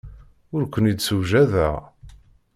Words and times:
Ur 0.55 0.63
ken-id-ssewjadeɣ. 0.73 1.75